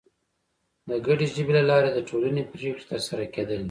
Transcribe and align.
د 0.87 0.89
ګډې 1.05 1.25
ژبې 1.35 1.53
له 1.57 1.63
لارې 1.69 1.89
د 1.93 1.99
ټولنې 2.09 2.41
پرېکړې 2.53 2.83
تر 2.91 2.99
سره 3.07 3.23
کېدلې. 3.33 3.59